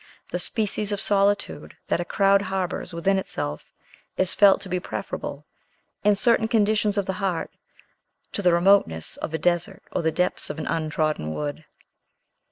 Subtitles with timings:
[0.31, 3.65] The species of solitude that a crowd harbors within itself
[4.17, 5.45] is felt to be preferable,
[6.03, 7.51] in certain conditions of the heart,
[8.31, 11.65] to the remoteness of a desert or the depths of an untrodden wood.